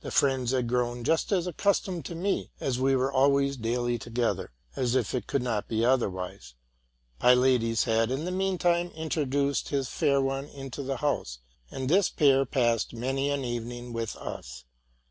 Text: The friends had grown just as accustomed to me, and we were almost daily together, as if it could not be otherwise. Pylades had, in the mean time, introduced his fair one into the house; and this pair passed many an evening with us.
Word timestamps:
The 0.00 0.10
friends 0.10 0.52
had 0.52 0.66
grown 0.66 1.04
just 1.04 1.30
as 1.30 1.46
accustomed 1.46 2.06
to 2.06 2.14
me, 2.14 2.50
and 2.58 2.74
we 2.78 2.96
were 2.96 3.12
almost 3.12 3.60
daily 3.60 3.98
together, 3.98 4.50
as 4.76 4.94
if 4.94 5.14
it 5.14 5.26
could 5.26 5.42
not 5.42 5.68
be 5.68 5.84
otherwise. 5.84 6.54
Pylades 7.20 7.84
had, 7.84 8.10
in 8.10 8.24
the 8.24 8.30
mean 8.30 8.56
time, 8.56 8.88
introduced 8.92 9.68
his 9.68 9.90
fair 9.90 10.22
one 10.22 10.46
into 10.46 10.82
the 10.82 10.96
house; 11.04 11.40
and 11.70 11.86
this 11.90 12.08
pair 12.08 12.46
passed 12.46 12.94
many 12.94 13.28
an 13.28 13.44
evening 13.44 13.92
with 13.92 14.16
us. 14.16 14.64